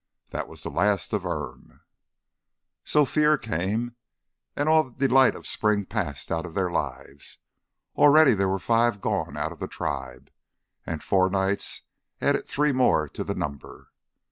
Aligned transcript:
That 0.31 0.47
was 0.47 0.63
the 0.63 0.71
last 0.71 1.13
of 1.13 1.21
Irm. 1.27 1.81
So 2.83 3.05
fear 3.05 3.37
came, 3.37 3.95
and 4.55 4.67
all 4.67 4.85
the 4.89 5.07
delight 5.07 5.35
of 5.35 5.45
spring 5.45 5.85
passed 5.85 6.31
out 6.31 6.43
of 6.43 6.55
their 6.55 6.71
lives. 6.71 7.37
Already 7.95 8.33
there 8.33 8.49
were 8.49 8.57
five 8.57 8.99
gone 8.99 9.37
out 9.37 9.51
of 9.51 9.59
the 9.59 9.67
tribe, 9.67 10.31
and 10.87 11.03
four 11.03 11.29
nights 11.29 11.83
added 12.19 12.47
three 12.47 12.71
more 12.71 13.07
to 13.09 13.23
the 13.23 13.35
number. 13.35 13.91